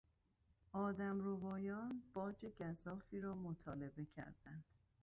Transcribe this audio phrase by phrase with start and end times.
[0.73, 4.63] آدمربایان باج گزافی را مطالبه کردند.